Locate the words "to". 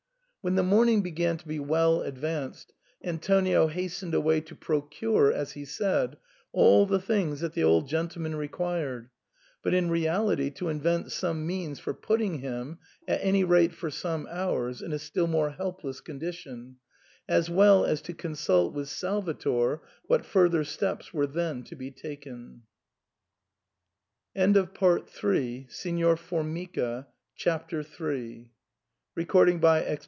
1.37-1.47, 4.41-4.55, 10.49-10.67, 18.01-18.13, 21.65-21.75